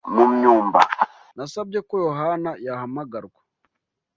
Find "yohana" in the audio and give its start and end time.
2.05-2.51